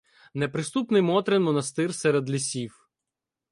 [0.33, 2.87] Неприступний Мотрин монастир серед лісів.